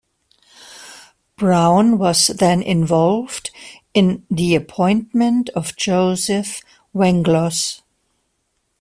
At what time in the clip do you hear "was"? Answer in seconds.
1.99-2.25